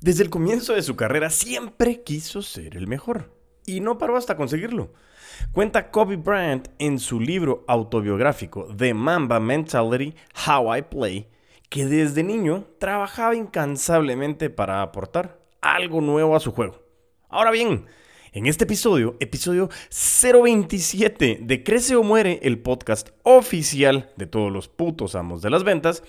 [0.00, 4.34] Desde el comienzo de su carrera siempre quiso ser el mejor y no paró hasta
[4.34, 4.94] conseguirlo.
[5.52, 10.14] Cuenta Kobe Bryant en su libro autobiográfico The Mamba Mentality,
[10.46, 11.28] How I Play,
[11.68, 16.80] que desde niño trabajaba incansablemente para aportar algo nuevo a su juego.
[17.28, 17.84] Ahora bien,
[18.32, 24.66] en este episodio, episodio 027 de Crece o Muere, el podcast oficial de todos los
[24.66, 26.02] putos amos de las ventas,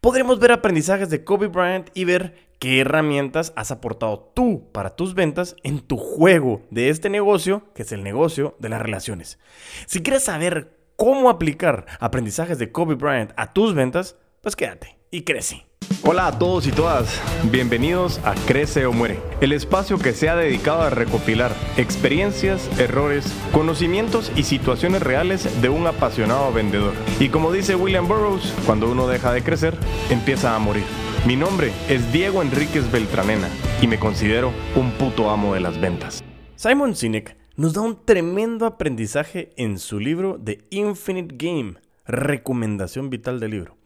[0.00, 5.14] podremos ver aprendizajes de Kobe Bryant y ver qué herramientas has aportado tú para tus
[5.14, 9.38] ventas en tu juego de este negocio, que es el negocio de las relaciones.
[9.86, 15.22] Si quieres saber cómo aplicar aprendizajes de Kobe Bryant a tus ventas, pues quédate y
[15.22, 15.71] crece.
[16.04, 20.36] Hola a todos y todas, bienvenidos a Crece o Muere, el espacio que se ha
[20.36, 26.94] dedicado a recopilar experiencias, errores, conocimientos y situaciones reales de un apasionado vendedor.
[27.20, 29.76] Y como dice William Burroughs, cuando uno deja de crecer,
[30.10, 30.84] empieza a morir.
[31.26, 33.48] Mi nombre es Diego Enríquez Beltranena
[33.80, 36.22] y me considero un puto amo de las ventas.
[36.56, 41.74] Simon Sinek nos da un tremendo aprendizaje en su libro The Infinite Game,
[42.06, 43.76] recomendación vital del libro,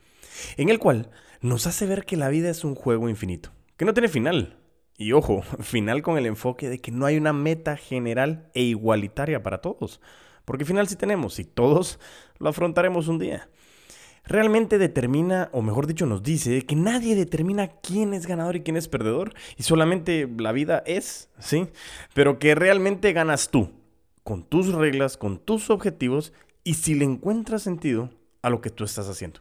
[0.56, 3.94] en el cual nos hace ver que la vida es un juego infinito, que no
[3.94, 4.58] tiene final.
[4.96, 9.42] Y ojo, final con el enfoque de que no hay una meta general e igualitaria
[9.42, 10.00] para todos,
[10.44, 11.98] porque final sí tenemos y todos
[12.38, 13.48] lo afrontaremos un día
[14.26, 18.76] realmente determina, o mejor dicho nos dice, que nadie determina quién es ganador y quién
[18.76, 21.68] es perdedor, y solamente la vida es, ¿sí?
[22.14, 23.70] Pero que realmente ganas tú,
[24.24, 26.32] con tus reglas, con tus objetivos,
[26.64, 28.10] y si le encuentras sentido
[28.42, 29.40] a lo que tú estás haciendo.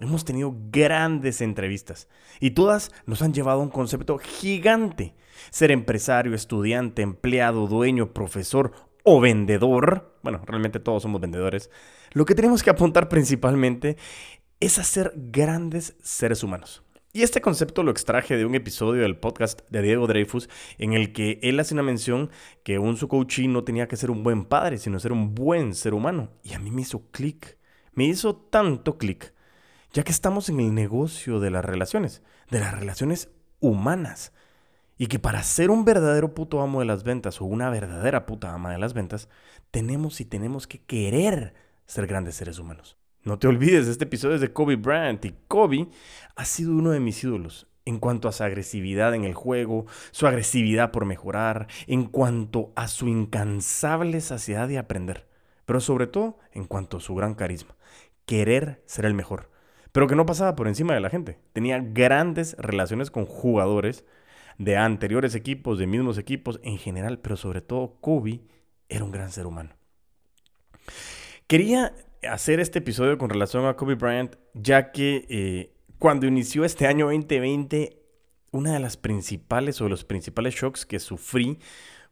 [0.00, 2.08] Hemos tenido grandes entrevistas
[2.40, 5.14] y todas nos han llevado a un concepto gigante.
[5.50, 8.72] Ser empresario, estudiante, empleado, dueño, profesor
[9.04, 11.70] o vendedor, bueno, realmente todos somos vendedores,
[12.12, 13.96] lo que tenemos que apuntar principalmente
[14.58, 16.82] es a ser grandes seres humanos.
[17.12, 20.48] Y este concepto lo extraje de un episodio del podcast de Diego Dreyfus
[20.78, 22.30] en el que él hace una mención
[22.62, 23.08] que un su
[23.48, 26.30] no tenía que ser un buen padre, sino ser un buen ser humano.
[26.44, 27.58] Y a mí me hizo clic,
[27.94, 29.34] me hizo tanto clic,
[29.92, 33.30] ya que estamos en el negocio de las relaciones, de las relaciones
[33.60, 34.32] humanas.
[34.96, 38.52] Y que para ser un verdadero puto amo de las ventas o una verdadera puta
[38.52, 39.28] ama de las ventas,
[39.70, 41.54] tenemos y tenemos que querer
[41.86, 42.98] ser grandes seres humanos.
[43.22, 45.88] No te olvides, este episodio es de Kobe Bryant y Kobe
[46.36, 50.26] ha sido uno de mis ídolos en cuanto a su agresividad en el juego, su
[50.26, 55.26] agresividad por mejorar, en cuanto a su incansable saciedad de aprender,
[55.64, 57.76] pero sobre todo en cuanto a su gran carisma,
[58.26, 59.49] querer ser el mejor,
[59.92, 61.38] pero que no pasaba por encima de la gente.
[61.52, 64.04] Tenía grandes relaciones con jugadores,
[64.60, 68.42] de anteriores equipos, de mismos equipos en general, pero sobre todo Kobe
[68.90, 69.70] era un gran ser humano.
[71.46, 71.94] Quería
[72.28, 77.06] hacer este episodio con relación a Kobe Bryant, ya que eh, cuando inició este año
[77.06, 78.02] 2020,
[78.50, 81.58] una de las principales o los principales shocks que sufrí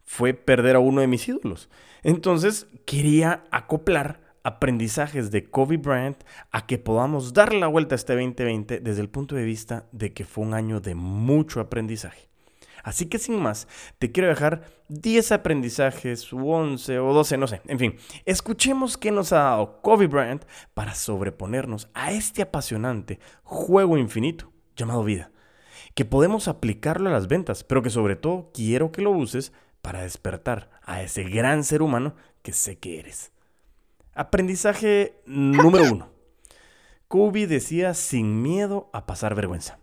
[0.03, 1.69] fue perder a uno de mis ídolos.
[2.01, 8.13] Entonces quería acoplar aprendizajes de Kobe Bryant a que podamos dar la vuelta a este
[8.13, 12.29] 2020 desde el punto de vista de que fue un año de mucho aprendizaje.
[12.83, 13.67] Así que sin más,
[13.99, 17.61] te quiero dejar 10 aprendizajes, u 11 o 12, no sé.
[17.65, 23.97] En fin, escuchemos qué nos ha dado Kobe Bryant para sobreponernos a este apasionante juego
[23.97, 25.31] infinito llamado vida.
[25.93, 29.51] Que podemos aplicarlo a las ventas, pero que sobre todo quiero que lo uses
[29.81, 33.31] para despertar a ese gran ser humano que sé que eres.
[34.19, 36.09] Aprendizaje número 1.
[37.07, 39.79] Kobe decía sin miedo a pasar vergüenza.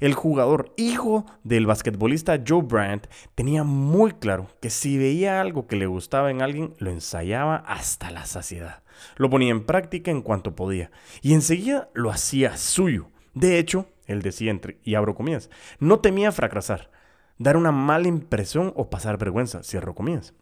[0.00, 5.76] El jugador, hijo del basquetbolista Joe Bryant, tenía muy claro que si veía algo que
[5.76, 8.82] le gustaba en alguien, lo ensayaba hasta la saciedad.
[9.16, 10.90] Lo ponía en práctica en cuanto podía
[11.22, 13.08] y enseguida lo hacía suyo.
[13.32, 15.48] De hecho, él decía entre, y abro comillas,
[15.78, 16.90] no temía fracasar,
[17.38, 20.34] dar una mala impresión o pasar vergüenza, cierro comillas.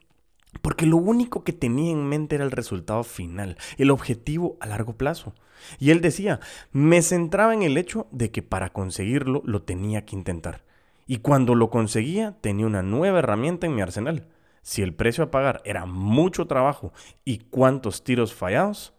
[0.60, 4.96] Porque lo único que tenía en mente era el resultado final, el objetivo a largo
[4.96, 5.34] plazo.
[5.78, 6.40] Y él decía,
[6.72, 10.64] me centraba en el hecho de que para conseguirlo lo tenía que intentar.
[11.06, 14.28] Y cuando lo conseguía tenía una nueva herramienta en mi arsenal.
[14.62, 16.92] Si el precio a pagar era mucho trabajo
[17.24, 18.92] y cuántos tiros fallados,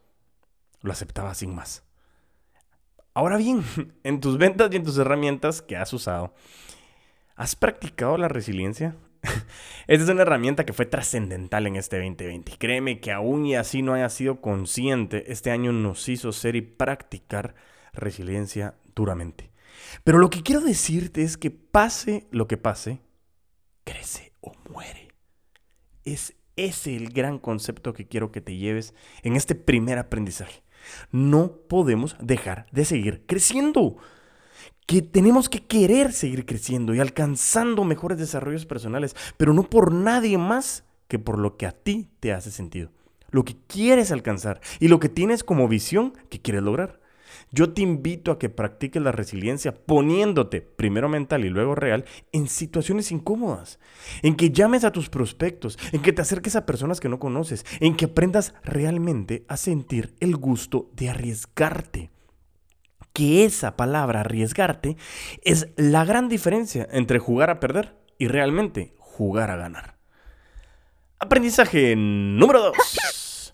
[0.81, 1.83] lo aceptaba sin más.
[3.13, 3.63] Ahora bien,
[4.03, 6.33] en tus ventas y en tus herramientas que has usado,
[7.35, 8.95] ¿has practicado la resiliencia?
[9.85, 12.53] Esta es una herramienta que fue trascendental en este 2020.
[12.57, 16.61] Créeme que aún y así no haya sido consciente, este año nos hizo ser y
[16.61, 17.55] practicar
[17.91, 19.51] resiliencia duramente.
[20.03, 23.01] Pero lo que quiero decirte es que pase lo que pase,
[23.83, 25.09] crece o muere.
[26.05, 28.93] Es ese el gran concepto que quiero que te lleves
[29.23, 30.63] en este primer aprendizaje.
[31.11, 33.97] No podemos dejar de seguir creciendo.
[34.85, 40.37] Que tenemos que querer seguir creciendo y alcanzando mejores desarrollos personales, pero no por nadie
[40.37, 42.91] más que por lo que a ti te hace sentido,
[43.31, 47.01] lo que quieres alcanzar y lo que tienes como visión que quieres lograr.
[47.51, 52.47] Yo te invito a que practiques la resiliencia poniéndote, primero mental y luego real, en
[52.47, 53.79] situaciones incómodas,
[54.21, 57.65] en que llames a tus prospectos, en que te acerques a personas que no conoces,
[57.79, 62.12] en que aprendas realmente a sentir el gusto de arriesgarte
[63.13, 64.97] que esa palabra arriesgarte
[65.43, 69.97] es la gran diferencia entre jugar a perder y realmente jugar a ganar.
[71.19, 73.53] Aprendizaje número 2.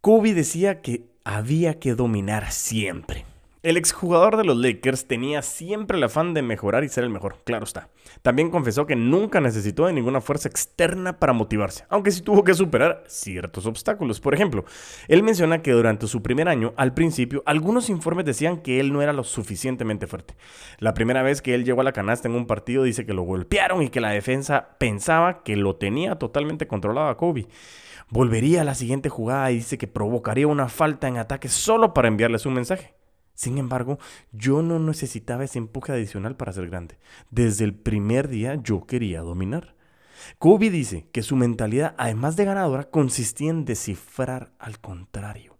[0.00, 3.24] Kobe decía que había que dominar siempre.
[3.64, 7.36] El exjugador de los Lakers tenía siempre el afán de mejorar y ser el mejor,
[7.44, 7.88] claro está.
[8.20, 12.52] También confesó que nunca necesitó de ninguna fuerza externa para motivarse, aunque sí tuvo que
[12.52, 14.20] superar ciertos obstáculos.
[14.20, 14.66] Por ejemplo,
[15.08, 19.00] él menciona que durante su primer año, al principio, algunos informes decían que él no
[19.00, 20.36] era lo suficientemente fuerte.
[20.78, 23.22] La primera vez que él llegó a la canasta en un partido dice que lo
[23.22, 27.46] golpearon y que la defensa pensaba que lo tenía totalmente controlado a Kobe.
[28.10, 32.08] Volvería a la siguiente jugada y dice que provocaría una falta en ataque solo para
[32.08, 32.92] enviarles un mensaje.
[33.34, 33.98] Sin embargo,
[34.32, 36.98] yo no necesitaba ese empuje adicional para ser grande.
[37.30, 39.74] Desde el primer día yo quería dominar.
[40.38, 45.58] Kobe dice que su mentalidad, además de ganadora, consistía en descifrar al contrario.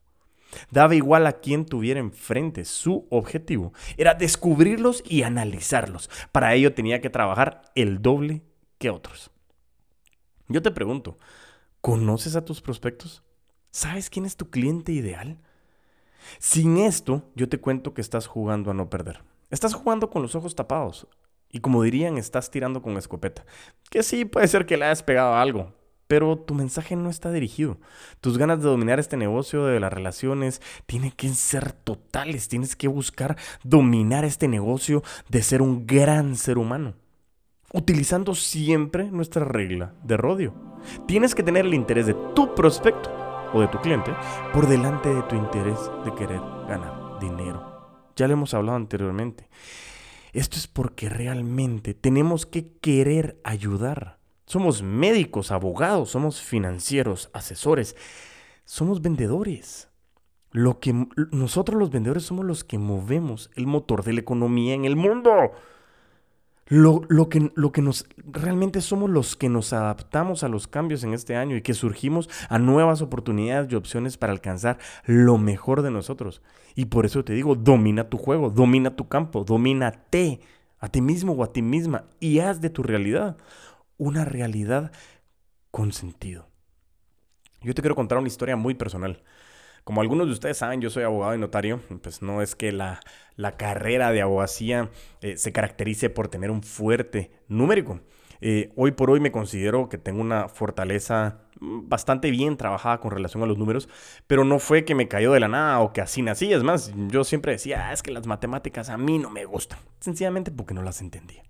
[0.70, 2.64] Daba igual a quien tuviera enfrente.
[2.64, 6.10] Su objetivo era descubrirlos y analizarlos.
[6.32, 8.42] Para ello tenía que trabajar el doble
[8.78, 9.30] que otros.
[10.48, 11.18] Yo te pregunto,
[11.80, 13.24] ¿conoces a tus prospectos?
[13.70, 15.40] ¿Sabes quién es tu cliente ideal?
[16.38, 19.22] Sin esto, yo te cuento que estás jugando a no perder.
[19.50, 21.06] Estás jugando con los ojos tapados.
[21.50, 23.44] Y como dirían, estás tirando con escopeta.
[23.90, 25.72] Que sí, puede ser que le hayas pegado algo,
[26.08, 27.78] pero tu mensaje no está dirigido.
[28.20, 32.48] Tus ganas de dominar este negocio de las relaciones tienen que ser totales.
[32.48, 36.94] Tienes que buscar dominar este negocio de ser un gran ser humano.
[37.72, 40.54] Utilizando siempre nuestra regla de rodio.
[41.06, 43.23] Tienes que tener el interés de tu prospecto
[43.54, 44.12] o de tu cliente
[44.52, 48.10] por delante de tu interés de querer ganar dinero.
[48.16, 49.48] Ya lo hemos hablado anteriormente.
[50.32, 54.18] Esto es porque realmente tenemos que querer ayudar.
[54.46, 57.96] Somos médicos, abogados, somos financieros, asesores,
[58.64, 59.88] somos vendedores.
[60.50, 64.84] Lo que nosotros los vendedores somos los que movemos el motor de la economía en
[64.84, 65.52] el mundo.
[66.66, 71.12] Lo, que, lo que nos realmente somos los que nos adaptamos a los cambios en
[71.12, 75.90] este año y que surgimos a nuevas oportunidades y opciones para alcanzar lo mejor de
[75.90, 76.40] nosotros.
[76.74, 80.40] Y por eso te digo, domina tu juego, domina tu campo, domínate
[80.78, 83.36] a ti mismo o a ti misma y haz de tu realidad
[83.96, 84.92] una realidad
[85.70, 86.48] con sentido.
[87.62, 89.22] Yo te quiero contar una historia muy personal.
[89.84, 93.00] Como algunos de ustedes saben, yo soy abogado y notario, pues no es que la,
[93.58, 94.90] carrera de abogacía
[95.20, 98.00] eh, se caracterice por tener un fuerte numérico.
[98.40, 103.10] Eh, hoy por hoy me considero que tengo una fortaleza mm, bastante bien trabajada con
[103.10, 103.90] relación a los números,
[104.26, 106.50] pero no fue que me cayó de la nada o que así nací.
[106.50, 109.78] Es más, yo siempre decía, ah, es que las matemáticas a mí no me gustan,
[110.00, 111.42] sencillamente porque no las entendía.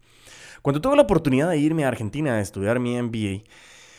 [0.61, 3.45] Cuando tuve la oportunidad de irme a Argentina a estudiar mi MBA,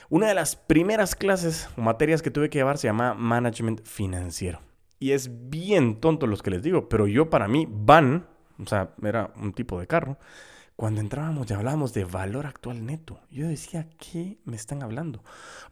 [0.09, 4.61] una de las primeras clases o materias que tuve que llevar se llama Management Financiero.
[4.99, 8.93] Y es bien tonto los que les digo, pero yo para mí, van, o sea,
[9.03, 10.17] era un tipo de carro,
[10.75, 15.23] cuando entrábamos y hablábamos de valor actual neto, yo decía, ¿qué me están hablando?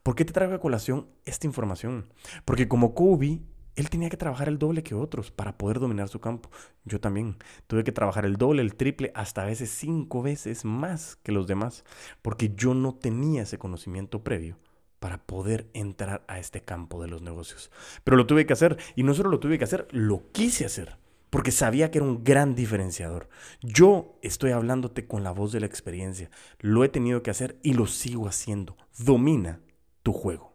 [0.01, 2.07] ¿Por qué te traigo a colación esta información?
[2.45, 3.41] Porque como Kobe
[3.75, 6.49] él tenía que trabajar el doble que otros para poder dominar su campo.
[6.85, 7.37] Yo también
[7.67, 11.47] tuve que trabajar el doble, el triple, hasta a veces cinco veces más que los
[11.47, 11.83] demás,
[12.21, 14.57] porque yo no tenía ese conocimiento previo
[14.99, 17.71] para poder entrar a este campo de los negocios.
[18.03, 20.97] Pero lo tuve que hacer y no solo lo tuve que hacer, lo quise hacer,
[21.29, 23.27] porque sabía que era un gran diferenciador.
[23.61, 27.73] Yo estoy hablándote con la voz de la experiencia, lo he tenido que hacer y
[27.73, 28.77] lo sigo haciendo.
[28.97, 29.59] Domina
[30.03, 30.52] tu juego.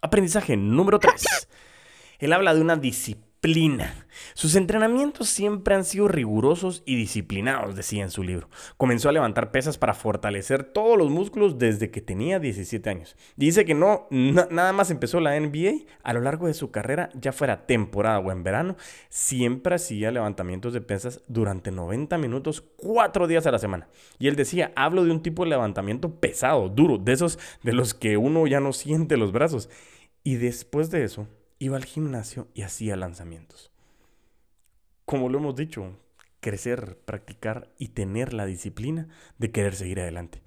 [0.00, 1.48] Aprendizaje número 3.
[2.18, 3.25] Él habla de una disciplina
[4.34, 8.48] sus entrenamientos siempre han sido rigurosos y disciplinados, decía en su libro.
[8.76, 13.16] Comenzó a levantar pesas para fortalecer todos los músculos desde que tenía 17 años.
[13.36, 17.32] Dice que no, nada más empezó la NBA, a lo largo de su carrera, ya
[17.32, 18.76] fuera temporada o en verano,
[19.08, 23.88] siempre hacía levantamientos de pesas durante 90 minutos, cuatro días a la semana.
[24.18, 27.94] Y él decía, hablo de un tipo de levantamiento pesado, duro, de esos de los
[27.94, 29.68] que uno ya no siente los brazos.
[30.24, 33.70] Y después de eso, iba al gimnasio y hacía lanzamientos.
[35.04, 35.98] Como lo hemos dicho,
[36.40, 39.08] crecer, practicar y tener la disciplina
[39.38, 40.42] de querer seguir adelante.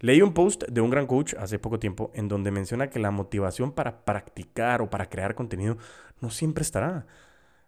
[0.00, 3.10] Leí un post de un gran coach hace poco tiempo en donde menciona que la
[3.10, 5.76] motivación para practicar o para crear contenido
[6.20, 7.06] no siempre estará.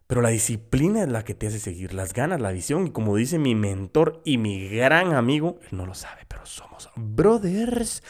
[0.06, 2.86] Pero la disciplina es la que te hace seguir, las ganas, la visión.
[2.86, 6.90] Y como dice mi mentor y mi gran amigo, él no lo sabe, pero somos
[6.94, 8.02] brothers.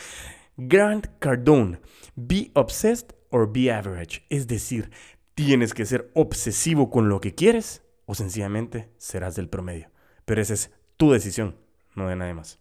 [0.58, 1.80] Grant Cardone,
[2.14, 4.24] be obsessed or be average.
[4.28, 4.90] Es decir,
[5.34, 9.90] tienes que ser obsesivo con lo que quieres o sencillamente serás del promedio.
[10.24, 11.56] Pero esa es tu decisión,
[11.94, 12.58] no de nadie más.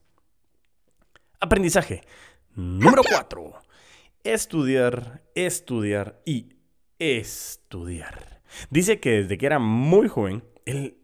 [1.40, 2.02] Aprendizaje.
[2.56, 3.54] Número 4.
[4.24, 6.56] Estudiar, estudiar y
[7.00, 8.42] estudiar.
[8.70, 10.98] Dice que desde que era muy joven, él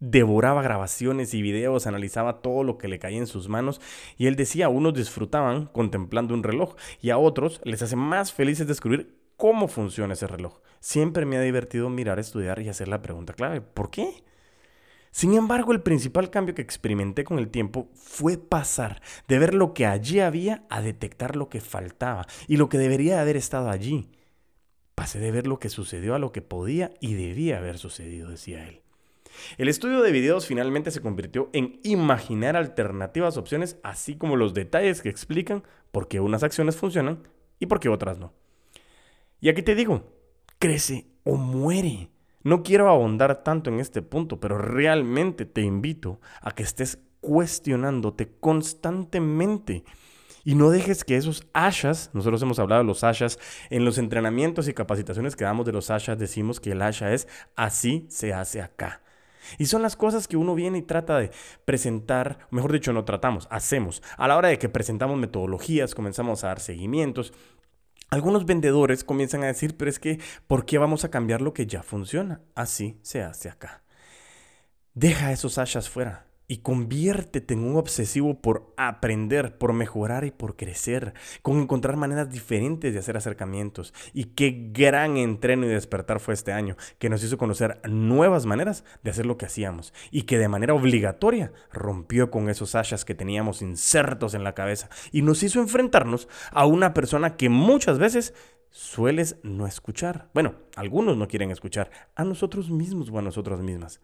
[0.00, 3.80] devoraba grabaciones y videos, analizaba todo lo que le caía en sus manos
[4.16, 8.32] y él decía, a unos disfrutaban contemplando un reloj y a otros les hace más
[8.32, 10.60] felices descubrir cómo funciona ese reloj.
[10.80, 14.24] Siempre me ha divertido mirar, estudiar y hacer la pregunta clave, ¿por qué?
[15.16, 19.72] Sin embargo, el principal cambio que experimenté con el tiempo fue pasar de ver lo
[19.72, 24.10] que allí había a detectar lo que faltaba y lo que debería haber estado allí.
[24.94, 28.68] Pasé de ver lo que sucedió a lo que podía y debía haber sucedido, decía
[28.68, 28.82] él.
[29.58, 35.02] El estudio de videos finalmente se convirtió en imaginar alternativas opciones, así como los detalles
[35.02, 37.26] que explican por qué unas acciones funcionan
[37.58, 38.32] y por qué otras no.
[39.40, 40.12] Y aquí te digo,
[40.58, 42.10] crece o muere.
[42.42, 48.36] No quiero ahondar tanto en este punto, pero realmente te invito a que estés cuestionándote
[48.38, 49.84] constantemente
[50.46, 53.36] y no dejes que esos ashas, nosotros hemos hablado de los ashas,
[53.68, 57.26] en los entrenamientos y capacitaciones que damos de los ashas decimos que el asha es
[57.56, 59.02] así se hace acá.
[59.58, 61.30] Y son las cosas que uno viene y trata de
[61.64, 64.02] presentar, mejor dicho, no tratamos, hacemos.
[64.16, 67.32] A la hora de que presentamos metodologías, comenzamos a dar seguimientos.
[68.10, 71.66] Algunos vendedores comienzan a decir, pero es que, ¿por qué vamos a cambiar lo que
[71.66, 72.40] ya funciona?
[72.54, 73.82] Así se hace acá.
[74.94, 80.56] Deja esos ashas fuera y conviértete en un obsesivo por aprender, por mejorar y por
[80.56, 83.92] crecer, con encontrar maneras diferentes de hacer acercamientos.
[84.12, 88.84] Y qué gran entreno y despertar fue este año, que nos hizo conocer nuevas maneras
[89.02, 93.14] de hacer lo que hacíamos y que de manera obligatoria rompió con esos ashas que
[93.14, 98.34] teníamos insertos en la cabeza y nos hizo enfrentarnos a una persona que muchas veces
[98.70, 100.28] sueles no escuchar.
[100.34, 104.00] Bueno, algunos no quieren escuchar, a nosotros mismos o a nosotras mismas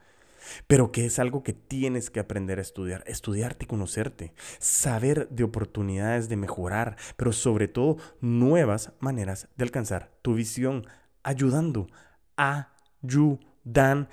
[0.67, 5.45] pero que es algo que tienes que aprender a estudiar, estudiarte y conocerte, saber de
[5.45, 10.87] oportunidades de mejorar, pero sobre todo nuevas maneras de alcanzar tu visión,
[11.23, 11.89] ayudando,
[12.37, 14.09] ayudando,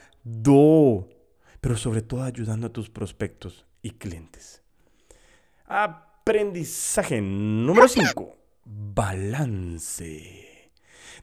[1.61, 4.61] pero sobre todo ayudando a tus prospectos y clientes.
[5.67, 8.37] Aprendizaje número 5.
[8.65, 10.48] Balance.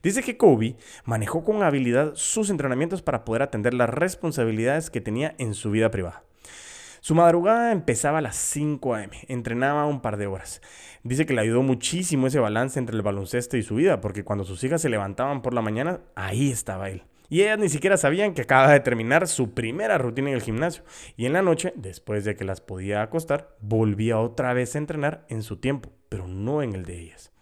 [0.03, 5.35] Dice que Kobe manejó con habilidad sus entrenamientos para poder atender las responsabilidades que tenía
[5.39, 6.25] en su vida privada.
[7.01, 10.61] Su madrugada empezaba a las 5 a.m., entrenaba un par de horas.
[11.05, 14.45] Dice que le ayudó muchísimo ese balance entre el baloncesto y su vida, porque cuando
[14.45, 17.05] sus hijas se levantaban por la mañana, ahí estaba él.
[17.29, 20.85] Y ellas ni siquiera sabían que acaba de terminar su primera rutina en el gimnasio.
[21.17, 25.27] Y en la noche, después de que las podía acostar, volvía otra vez a entrenar
[25.29, 27.33] en su tiempo, pero no en el de ellas.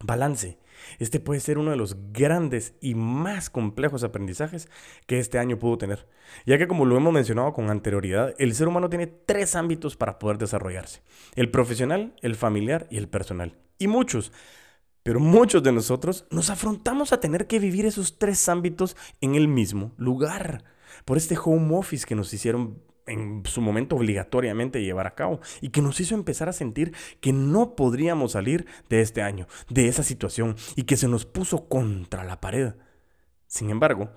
[0.00, 0.58] Balance
[0.98, 4.68] este puede ser uno de los grandes y más complejos aprendizajes
[5.06, 6.08] que este año pudo tener,
[6.46, 10.18] ya que como lo hemos mencionado con anterioridad, el ser humano tiene tres ámbitos para
[10.18, 11.02] poder desarrollarse,
[11.34, 13.56] el profesional, el familiar y el personal.
[13.78, 14.32] Y muchos,
[15.02, 19.48] pero muchos de nosotros nos afrontamos a tener que vivir esos tres ámbitos en el
[19.48, 20.64] mismo lugar,
[21.04, 25.70] por este home office que nos hicieron en su momento obligatoriamente llevar a cabo y
[25.70, 30.02] que nos hizo empezar a sentir que no podríamos salir de este año, de esa
[30.02, 32.74] situación y que se nos puso contra la pared.
[33.46, 34.10] Sin embargo,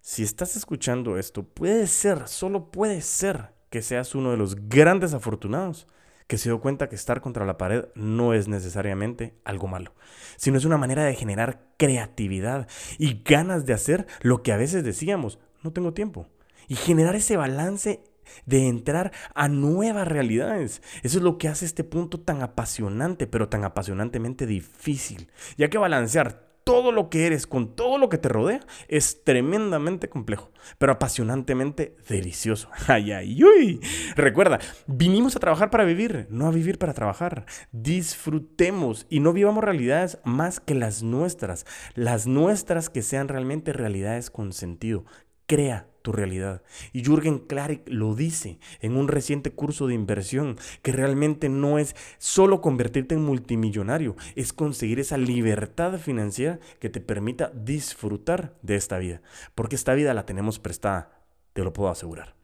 [0.00, 5.14] si estás escuchando esto, puede ser, solo puede ser que seas uno de los grandes
[5.14, 5.86] afortunados
[6.26, 9.94] que se dio cuenta que estar contra la pared no es necesariamente algo malo,
[10.36, 12.68] sino es una manera de generar creatividad
[12.98, 16.26] y ganas de hacer lo que a veces decíamos, no tengo tiempo.
[16.68, 18.02] Y generar ese balance
[18.46, 20.82] de entrar a nuevas realidades.
[21.02, 25.78] Eso es lo que hace este punto tan apasionante, pero tan apasionantemente difícil, ya que
[25.78, 30.92] balancear todo lo que eres con todo lo que te rodea es tremendamente complejo, pero
[30.92, 32.68] apasionantemente delicioso.
[32.86, 33.80] Ay, ay, uy.
[34.16, 37.46] Recuerda, vinimos a trabajar para vivir, no a vivir para trabajar.
[37.72, 44.30] Disfrutemos y no vivamos realidades más que las nuestras, las nuestras que sean realmente realidades
[44.30, 45.04] con sentido.
[45.52, 46.62] Crea tu realidad.
[46.94, 51.94] Y Jürgen Klarik lo dice en un reciente curso de inversión, que realmente no es
[52.16, 58.96] solo convertirte en multimillonario, es conseguir esa libertad financiera que te permita disfrutar de esta
[58.96, 59.20] vida.
[59.54, 61.20] Porque esta vida la tenemos prestada,
[61.52, 62.34] te lo puedo asegurar.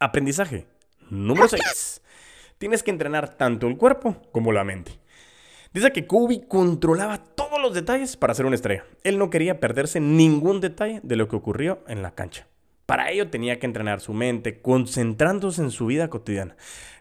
[0.00, 0.66] Aprendizaje
[1.10, 2.02] número 6.
[2.58, 4.98] Tienes que entrenar tanto el cuerpo como la mente.
[5.78, 8.84] Dice que Kobe controlaba todos los detalles para ser una estrella.
[9.04, 12.48] Él no quería perderse ningún detalle de lo que ocurrió en la cancha.
[12.84, 16.56] Para ello tenía que entrenar su mente, concentrándose en su vida cotidiana,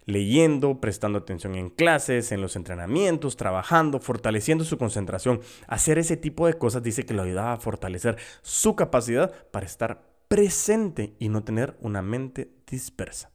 [0.06, 5.42] leyendo, prestando atención en clases, en los entrenamientos, trabajando, fortaleciendo su concentración.
[5.66, 10.04] Hacer ese tipo de cosas dice que lo ayudaba a fortalecer su capacidad para estar
[10.28, 13.32] presente y no tener una mente dispersa.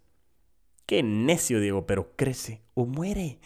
[0.87, 3.41] Qué necio, Diego, pero crece o muere.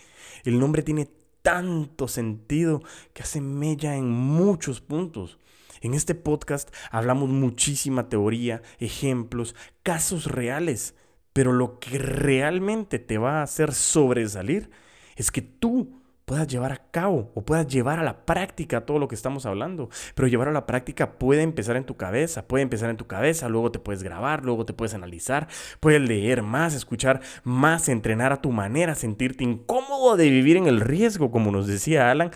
[0.45, 1.09] El nombre tiene
[1.47, 2.83] tanto sentido
[3.15, 5.38] que hace mella en muchos puntos.
[5.81, 10.97] En este podcast hablamos muchísima teoría, ejemplos, casos reales,
[11.33, 14.71] pero lo que realmente te va a hacer sobresalir
[15.15, 15.96] es que tú
[16.26, 19.88] puedas llevar a cabo o puedas llevar a la práctica todo lo que estamos hablando.
[20.14, 23.49] Pero llevar a la práctica puede empezar en tu cabeza, puede empezar en tu cabeza,
[23.49, 25.47] luego te puedes grabar, luego te puedes analizar,
[25.80, 30.80] puedes leer más, escuchar más, entrenar a tu manera, sentirte incómodo de vivir en el
[30.80, 32.33] riesgo, como nos decía Alan.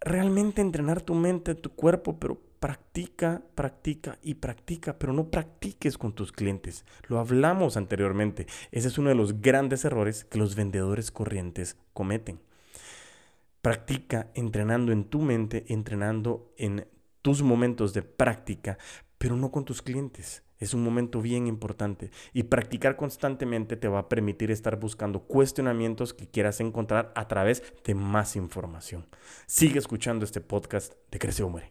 [0.00, 6.14] Realmente entrenar tu mente, tu cuerpo, pero practica, practica y practica, pero no practiques con
[6.14, 6.86] tus clientes.
[7.06, 8.46] Lo hablamos anteriormente.
[8.72, 12.47] Ese es uno de los grandes errores que los vendedores corrientes cometen.
[13.68, 16.88] Practica entrenando en tu mente, entrenando en
[17.20, 18.78] tus momentos de práctica,
[19.18, 20.42] pero no con tus clientes.
[20.56, 26.14] Es un momento bien importante y practicar constantemente te va a permitir estar buscando cuestionamientos
[26.14, 29.06] que quieras encontrar a través de más información.
[29.44, 31.70] Sigue escuchando este podcast de Crece o Muere.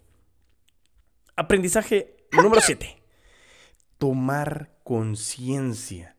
[1.35, 2.95] Aprendizaje número 7.
[3.97, 6.15] Tomar conciencia.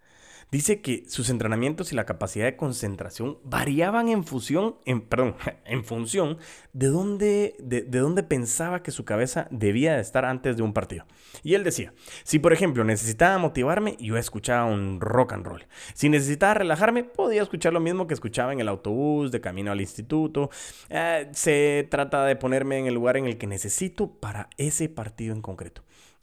[0.51, 5.37] Dice que sus entrenamientos y la capacidad de concentración variaban en función, en, perdón,
[5.67, 6.39] en función
[6.73, 11.05] de dónde, de, dónde pensaba que su cabeza debía estar antes de un partido.
[11.43, 11.93] Y él decía,
[12.25, 15.67] si por ejemplo necesitaba motivarme, yo escuchaba un rock and roll.
[15.93, 19.83] Si necesitaba relajarme, podía escuchar lo mismo que escuchaba en el autobús, de camino al
[19.83, 20.49] instituto.
[20.89, 25.35] Eh, se trata de ponerme en el lugar en el que necesito para ese partido
[25.35, 25.83] en concreto.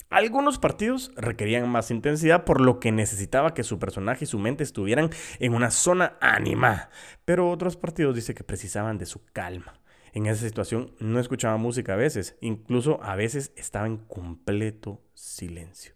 [0.10, 4.64] Algunos partidos requerían más intensidad por lo que necesitaba que su personaje y su mente
[4.64, 5.10] estuvieran
[5.40, 6.90] en una zona animada,
[7.26, 9.82] pero otros partidos dice que precisaban de su calma.
[10.14, 15.96] En esa situación no escuchaba música a veces, incluso a veces estaba en completo silencio.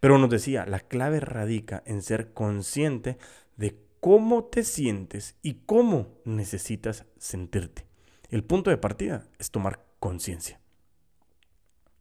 [0.00, 3.18] Pero nos decía, la clave radica en ser consciente
[3.56, 7.86] de cómo te sientes y cómo necesitas sentirte.
[8.30, 10.60] El punto de partida es tomar conciencia.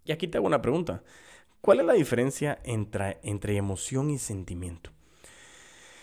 [0.06, 1.04] Y aquí te hago una pregunta.
[1.62, 4.92] ¿Cuál es la diferencia entre, entre emoción y sentimiento?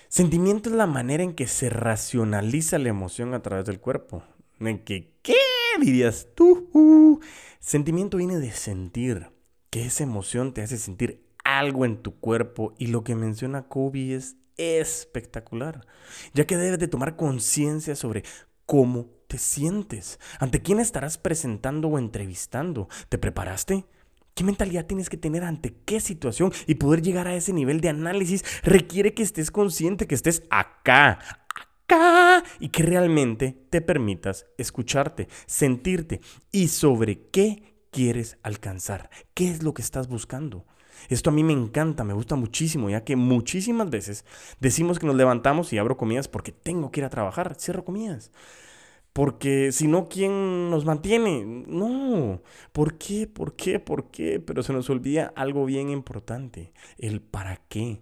[0.08, 4.24] Sentimiento es la manera en que se racionaliza la emoción a través del cuerpo.
[4.58, 5.36] En que, ¿qué
[5.80, 7.20] dirías tú?
[7.60, 9.28] Sentimiento viene de sentir,
[9.70, 14.14] que esa emoción te hace sentir algo en tu cuerpo y lo que menciona Kobe
[14.14, 15.86] es espectacular,
[16.34, 18.24] ya que debes de tomar conciencia sobre
[18.70, 22.88] cómo te sientes, ante quién estarás presentando o entrevistando.
[23.09, 23.85] ¿Te preparaste?
[24.33, 26.52] ¿Qué mentalidad tienes que tener ante qué situación?
[26.68, 31.18] Y poder llegar a ese nivel de análisis requiere que estés consciente, que estés acá,
[31.48, 36.20] acá, y que realmente te permitas escucharte, sentirte
[36.52, 40.64] y sobre qué quieres alcanzar, qué es lo que estás buscando.
[41.08, 44.24] Esto a mí me encanta, me gusta muchísimo, ya que muchísimas veces
[44.60, 48.30] decimos que nos levantamos y abro comidas porque tengo que ir a trabajar, cierro comidas.
[49.12, 51.44] Porque si no, ¿quién nos mantiene?
[51.44, 52.42] No.
[52.72, 53.26] ¿Por qué?
[53.26, 53.80] ¿Por qué?
[53.80, 54.40] ¿Por qué?
[54.40, 58.00] Pero se nos olvida algo bien importante, el para qué.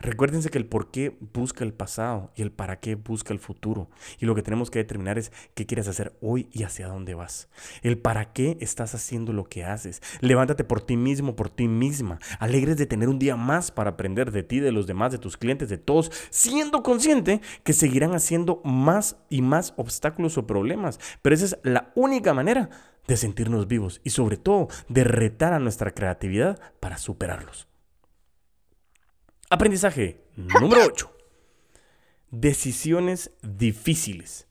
[0.00, 3.90] Recuérdense que el por qué busca el pasado y el para qué busca el futuro.
[4.20, 7.48] Y lo que tenemos que determinar es qué quieres hacer hoy y hacia dónde vas.
[7.82, 10.00] El para qué estás haciendo lo que haces.
[10.20, 12.20] Levántate por ti mismo, por ti misma.
[12.38, 15.36] Alegres de tener un día más para aprender de ti, de los demás, de tus
[15.36, 21.00] clientes, de todos, siendo consciente que seguirán haciendo más y más obstáculos o problemas.
[21.22, 22.70] Pero esa es la única manera
[23.08, 27.67] de sentirnos vivos y sobre todo de retar a nuestra creatividad para superarlos.
[29.50, 31.10] Aprendizaje número 8.
[32.30, 34.46] Decisiones difíciles.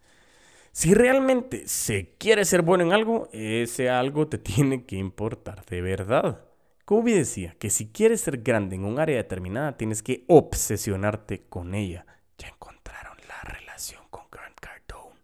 [0.71, 5.83] Si realmente se quiere ser bueno en algo, ese algo te tiene que importar de
[5.83, 6.45] verdad.
[6.83, 11.75] Kobe decía que si quieres ser grande en un área determinada, tienes que obsesionarte con
[11.75, 12.07] ella.
[12.39, 15.19] Ya encontraron la relación con Grant Cardone.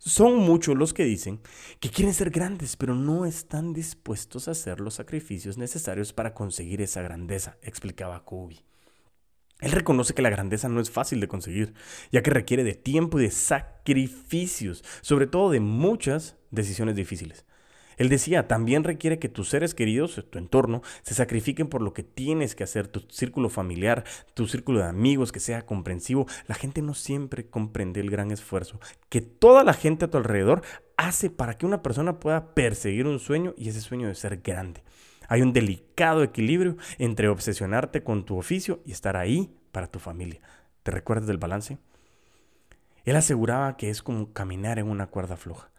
[0.00, 1.40] Son muchos los que dicen
[1.80, 6.82] que quieren ser grandes, pero no están dispuestos a hacer los sacrificios necesarios para conseguir
[6.82, 8.67] esa grandeza, explicaba Kobe.
[9.60, 11.74] Él reconoce que la grandeza no es fácil de conseguir,
[12.12, 17.44] ya que requiere de tiempo y de sacrificios, sobre todo de muchas decisiones difíciles.
[17.96, 22.04] Él decía, también requiere que tus seres queridos, tu entorno, se sacrifiquen por lo que
[22.04, 26.26] tienes que hacer, tu círculo familiar, tu círculo de amigos, que sea comprensivo.
[26.46, 30.62] La gente no siempre comprende el gran esfuerzo que toda la gente a tu alrededor
[30.96, 34.84] hace para que una persona pueda perseguir un sueño y ese sueño de ser grande.
[35.28, 40.40] Hay un delicado equilibrio entre obsesionarte con tu oficio y estar ahí para tu familia.
[40.82, 41.78] ¿Te recuerdas del balance?
[43.04, 45.70] Él aseguraba que es como caminar en una cuerda floja.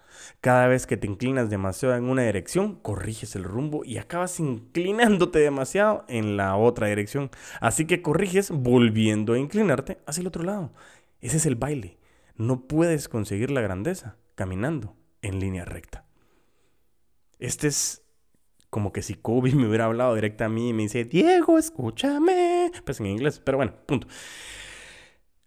[0.41, 5.39] Cada vez que te inclinas demasiado en una dirección, corriges el rumbo y acabas inclinándote
[5.39, 7.29] demasiado en la otra dirección.
[7.62, 10.73] Así que corriges volviendo a inclinarte hacia el otro lado.
[11.21, 11.97] Ese es el baile.
[12.35, 16.05] No puedes conseguir la grandeza caminando en línea recta.
[17.39, 18.03] Este es
[18.69, 22.71] como que si Kobe me hubiera hablado directa a mí y me dice, Diego, escúchame.
[22.86, 24.08] Pues en inglés, pero bueno, punto.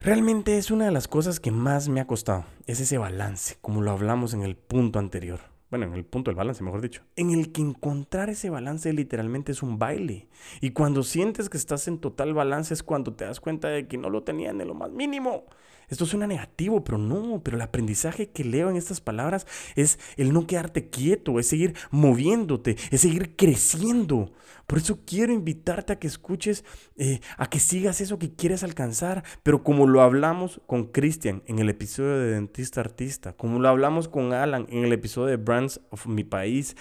[0.01, 3.83] Realmente es una de las cosas que más me ha costado, es ese balance, como
[3.83, 5.39] lo hablamos en el punto anterior.
[5.71, 7.03] Bueno, en el punto del balance, mejor dicho.
[7.17, 10.29] En el que encontrar ese balance literalmente es un baile.
[10.61, 13.97] Y cuando sientes que estás en total balance es cuando te das cuenta de que
[13.97, 15.47] no lo tenían en lo más mínimo.
[15.93, 20.33] Esto suena negativo, pero no, pero el aprendizaje que leo en estas palabras es el
[20.33, 24.33] no quedarte quieto, es seguir moviéndote, es seguir creciendo.
[24.67, 26.65] Por eso quiero invitarte a que escuches,
[26.97, 31.59] eh, a que sigas eso que quieres alcanzar, pero como lo hablamos con Christian en
[31.59, 35.83] el episodio de Dentista Artista, como lo hablamos con Alan en el episodio de Brands
[35.91, 36.75] of Mi País,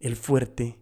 [0.00, 0.78] el fuerte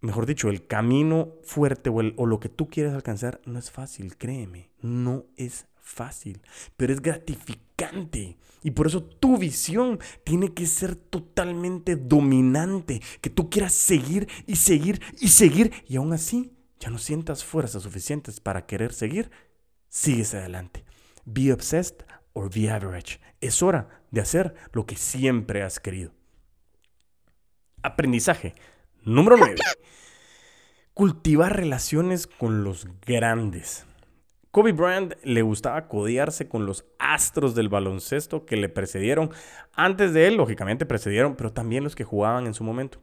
[0.00, 4.16] mejor dicho, el camino fuerte o, o, lo que tú quieres alcanzar no es fácil,
[4.16, 6.42] créeme, no es fácil,
[6.76, 8.36] pero es gratificante.
[8.62, 14.56] Y por eso tu visión tiene que ser totalmente dominante, que tú quieras seguir y
[14.56, 19.30] seguir y seguir y aún así ya no sientas fuerzas suficientes para querer seguir,
[19.88, 20.84] sigues adelante.
[21.24, 23.20] Be obsessed or be average.
[23.40, 26.12] Es hora de hacer lo que siempre has querido.
[27.82, 28.54] Aprendizaje.
[29.02, 29.56] Número 9.
[30.94, 33.84] Cultivar relaciones con los grandes.
[34.54, 39.30] Kobe Bryant le gustaba codearse con los astros del baloncesto que le precedieron.
[39.72, 42.98] Antes de él, lógicamente, precedieron, pero también los que jugaban en su momento.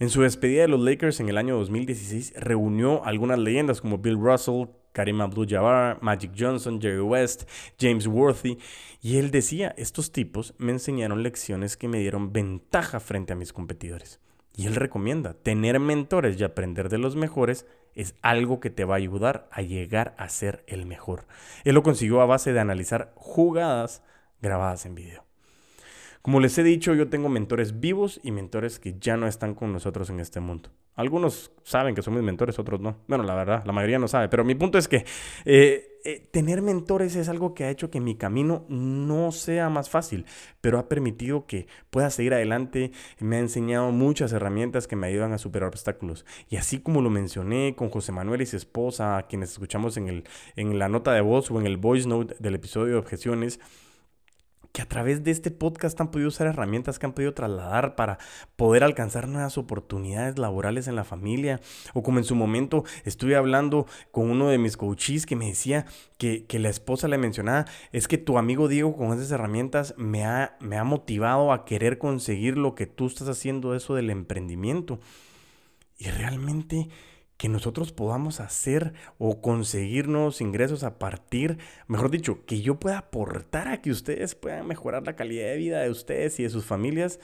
[0.00, 4.18] En su despedida de los Lakers en el año 2016, reunió algunas leyendas como Bill
[4.18, 8.58] Russell, Karim Abdul-Jabbar, Magic Johnson, Jerry West, James Worthy,
[9.00, 13.52] y él decía, estos tipos me enseñaron lecciones que me dieron ventaja frente a mis
[13.52, 14.18] competidores.
[14.56, 17.64] Y él recomienda, tener mentores y aprender de los mejores
[17.96, 21.26] es algo que te va a ayudar a llegar a ser el mejor.
[21.64, 24.02] Él lo consiguió a base de analizar jugadas
[24.40, 25.25] grabadas en video.
[26.26, 29.72] Como les he dicho, yo tengo mentores vivos y mentores que ya no están con
[29.72, 30.70] nosotros en este mundo.
[30.96, 32.96] Algunos saben que son mis mentores, otros no.
[33.06, 34.28] Bueno, la verdad, la mayoría no sabe.
[34.28, 35.04] Pero mi punto es que
[35.44, 39.88] eh, eh, tener mentores es algo que ha hecho que mi camino no sea más
[39.88, 40.26] fácil,
[40.60, 42.90] pero ha permitido que pueda seguir adelante.
[43.20, 46.26] Me ha enseñado muchas herramientas que me ayudan a superar obstáculos.
[46.48, 50.24] Y así como lo mencioné con José Manuel y su esposa, quienes escuchamos en, el,
[50.56, 53.60] en la nota de voz o en el voice note del episodio de objeciones,
[54.76, 58.18] que a través de este podcast han podido usar herramientas que han podido trasladar para
[58.56, 61.62] poder alcanzar nuevas oportunidades laborales en la familia.
[61.94, 65.86] O como en su momento estuve hablando con uno de mis coaches que me decía
[66.18, 70.58] que, la esposa le mencionaba, es que tu amigo Diego con esas herramientas me ha,
[70.60, 75.00] me ha motivado a querer conseguir lo que tú estás haciendo, eso del emprendimiento.
[75.96, 76.90] Y realmente
[77.36, 82.98] que nosotros podamos hacer o conseguir nuevos ingresos a partir, mejor dicho, que yo pueda
[82.98, 86.64] aportar a que ustedes puedan mejorar la calidad de vida de ustedes y de sus
[86.64, 87.20] familias,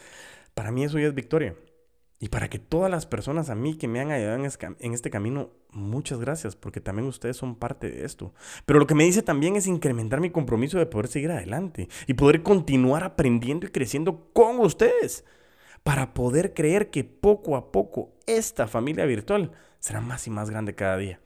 [0.55, 1.55] para mí eso ya es victoria.
[2.19, 4.37] Y para que todas las personas a mí que me han ayudado
[4.79, 8.33] en este camino, muchas gracias, porque también ustedes son parte de esto.
[8.65, 12.15] Pero lo que me dice también es incrementar mi compromiso de poder seguir adelante y
[12.15, 15.25] poder continuar aprendiendo y creciendo con ustedes,
[15.83, 20.75] para poder creer que poco a poco esta familia virtual será más y más grande
[20.75, 21.21] cada día.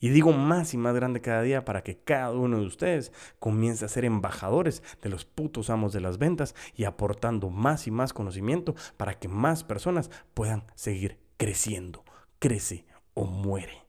[0.00, 3.84] Y digo más y más grande cada día para que cada uno de ustedes comience
[3.84, 8.12] a ser embajadores de los putos amos de las ventas y aportando más y más
[8.12, 12.04] conocimiento para que más personas puedan seguir creciendo.
[12.40, 13.86] Crece o muere.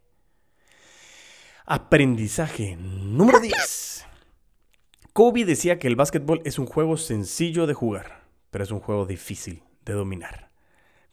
[1.66, 4.06] Aprendizaje número 10.
[5.13, 9.08] Kobe decía que el básquetbol es un juego sencillo de jugar, pero es un juego
[9.08, 10.52] difícil de dominar.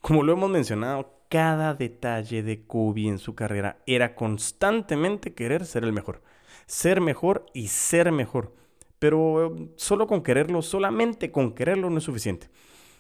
[0.01, 5.85] Como lo hemos mencionado, cada detalle de Kobe en su carrera era constantemente querer ser
[5.85, 6.23] el mejor.
[6.67, 8.55] Ser mejor y ser mejor.
[8.99, 12.49] Pero eh, solo con quererlo, solamente con quererlo no es suficiente.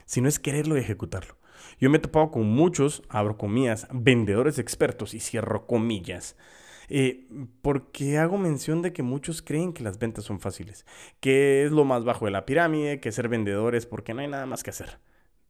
[0.04, 1.36] Sino es quererlo y ejecutarlo.
[1.78, 6.36] Yo me he topado con muchos, abro comillas, vendedores expertos y cierro comillas.
[6.88, 7.28] Eh,
[7.62, 10.84] porque hago mención de que muchos creen que las ventas son fáciles,
[11.20, 14.46] que es lo más bajo de la pirámide, que ser vendedores porque no hay nada
[14.46, 14.98] más que hacer.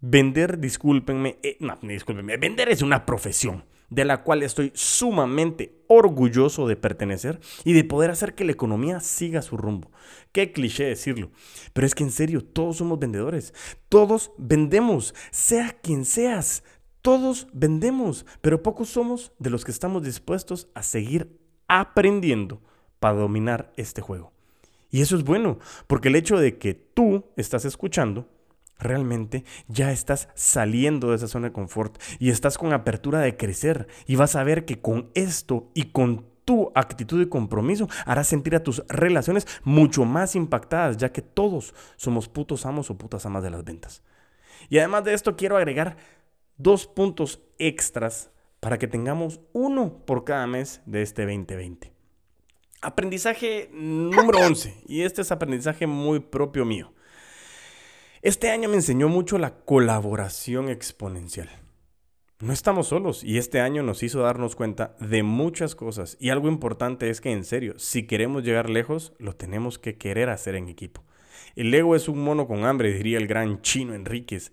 [0.00, 6.66] Vender, discúlpenme, eh, no, discúlpenme, vender es una profesión de la cual estoy sumamente orgulloso
[6.66, 9.90] de pertenecer y de poder hacer que la economía siga su rumbo.
[10.32, 11.30] Qué cliché decirlo,
[11.72, 13.52] pero es que en serio, todos somos vendedores,
[13.88, 16.62] todos vendemos, sea quien seas,
[17.02, 21.36] todos vendemos, pero pocos somos de los que estamos dispuestos a seguir
[21.66, 22.62] aprendiendo
[23.00, 24.32] para dominar este juego.
[24.90, 28.28] Y eso es bueno, porque el hecho de que tú estás escuchando,
[28.80, 33.86] realmente ya estás saliendo de esa zona de confort y estás con apertura de crecer
[34.06, 38.56] y vas a ver que con esto y con tu actitud y compromiso harás sentir
[38.56, 43.42] a tus relaciones mucho más impactadas, ya que todos somos putos amos o putas amas
[43.44, 44.02] de las ventas.
[44.68, 45.96] Y además de esto quiero agregar
[46.56, 51.92] dos puntos extras para que tengamos uno por cada mes de este 2020.
[52.82, 56.92] Aprendizaje número 11, y este es aprendizaje muy propio mío.
[58.22, 61.48] Este año me enseñó mucho la colaboración exponencial.
[62.38, 66.46] No estamos solos y este año nos hizo darnos cuenta de muchas cosas y algo
[66.46, 70.68] importante es que en serio, si queremos llegar lejos, lo tenemos que querer hacer en
[70.68, 71.02] equipo.
[71.56, 74.52] El ego es un mono con hambre, diría el gran chino Enríquez,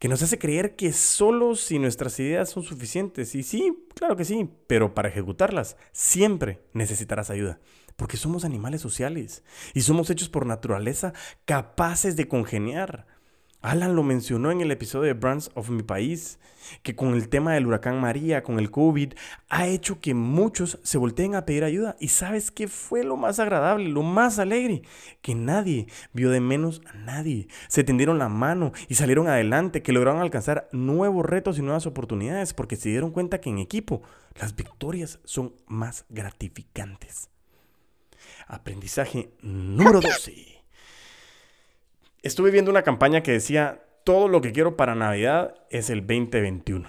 [0.00, 3.36] que nos hace creer que solo si nuestras ideas son suficientes.
[3.36, 7.60] Y sí, claro que sí, pero para ejecutarlas siempre necesitarás ayuda
[7.96, 11.12] porque somos animales sociales y somos hechos por naturaleza
[11.44, 13.06] capaces de congeniar.
[13.64, 16.38] Alan lo mencionó en el episodio de Brands of Mi País,
[16.82, 19.14] que con el tema del huracán María, con el COVID,
[19.48, 21.96] ha hecho que muchos se volteen a pedir ayuda.
[21.98, 24.82] ¿Y sabes qué fue lo más agradable, lo más alegre?
[25.22, 27.48] Que nadie vio de menos a nadie.
[27.68, 32.52] Se tendieron la mano y salieron adelante, que lograron alcanzar nuevos retos y nuevas oportunidades,
[32.52, 34.02] porque se dieron cuenta que en equipo
[34.34, 37.30] las victorias son más gratificantes.
[38.46, 40.62] Aprendizaje número 12.
[42.22, 46.88] Estuve viendo una campaña que decía, todo lo que quiero para Navidad es el 2021.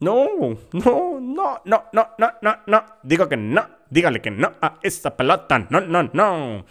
[0.00, 0.28] No,
[0.72, 2.84] no, no, no, no, no, no, no.
[3.02, 3.66] Digo que no.
[3.90, 5.66] Dígale que no a esta pelota.
[5.70, 6.66] No, no, no.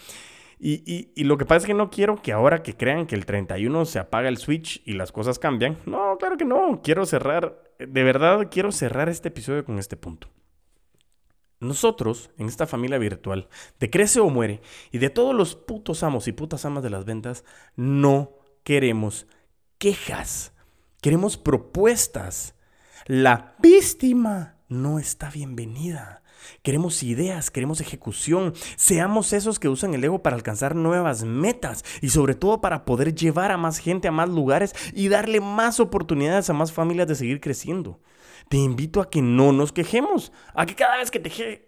[0.60, 3.26] Y, y, lo que pasa es que no quiero que ahora que crean que el
[3.26, 5.78] 31 se apaga el switch y las cosas cambian.
[5.86, 6.82] No, claro que no.
[6.82, 10.30] Quiero cerrar, de verdad quiero cerrar este episodio con este punto.
[11.64, 13.48] Nosotros, en esta familia virtual,
[13.80, 17.06] de Crece o Muere, y de todos los putos amos y putas amas de las
[17.06, 17.44] ventas,
[17.76, 18.32] no
[18.64, 19.28] queremos
[19.78, 20.54] quejas,
[21.02, 22.56] queremos propuestas.
[23.06, 26.22] La víctima no está bienvenida.
[26.62, 28.54] Queremos ideas, queremos ejecución.
[28.76, 33.16] Seamos esos que usan el ego para alcanzar nuevas metas y sobre todo para poder
[33.16, 37.16] llevar a más gente a más lugares y darle más oportunidades a más familias de
[37.16, 38.00] seguir creciendo
[38.54, 41.68] te invito a que no nos quejemos, a que cada vez que te,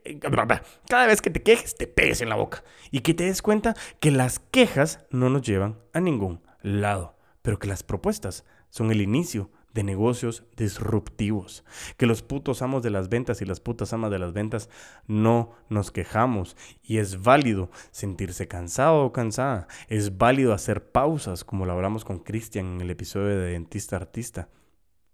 [0.88, 3.76] cada vez que te quejes te pegues en la boca y que te des cuenta
[4.00, 9.02] que las quejas no nos llevan a ningún lado, pero que las propuestas son el
[9.02, 11.66] inicio de negocios disruptivos.
[11.98, 14.70] Que los putos amos de las ventas y las putas amas de las ventas
[15.08, 16.56] no nos quejamos.
[16.84, 19.68] Y es válido sentirse cansado o cansada.
[19.88, 24.50] Es válido hacer pausas, como lo hablamos con Cristian en el episodio de Dentista Artista.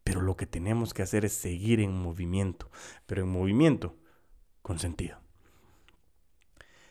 [0.03, 2.69] Pero lo que tenemos que hacer es seguir en movimiento,
[3.05, 3.95] pero en movimiento
[4.61, 5.17] con sentido.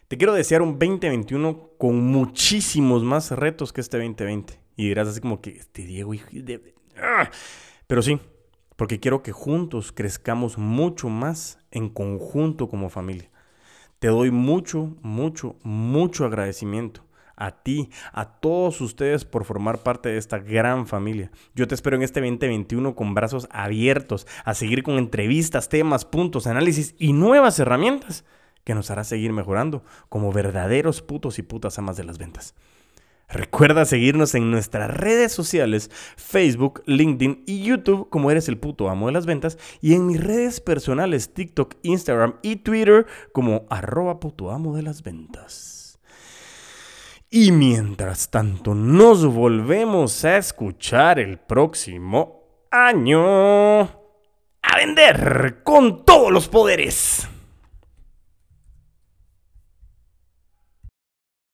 [0.08, 4.60] Te quiero desear un 2021 con muchísimos más retos que este 2020.
[4.76, 6.74] Y dirás así como que, este Diego, hijo de...
[6.96, 7.30] ¡Ah!
[7.86, 8.18] Pero sí,
[8.76, 13.30] porque quiero que juntos crezcamos mucho más en conjunto como familia.
[13.98, 17.04] Te doy mucho, mucho, mucho agradecimiento
[17.40, 21.32] a ti, a todos ustedes por formar parte de esta gran familia.
[21.56, 26.46] Yo te espero en este 2021 con brazos abiertos a seguir con entrevistas, temas, puntos,
[26.46, 28.24] análisis y nuevas herramientas
[28.62, 32.54] que nos hará seguir mejorando como verdaderos putos y putas amas de las ventas.
[33.28, 39.06] Recuerda seguirnos en nuestras redes sociales, Facebook, LinkedIn y YouTube como eres el puto amo
[39.06, 44.50] de las ventas y en mis redes personales TikTok, Instagram y Twitter como arroba puto
[44.50, 45.79] amo de las ventas.
[47.32, 56.48] Y mientras tanto, nos volvemos a escuchar el próximo año a vender con todos los
[56.48, 57.28] poderes.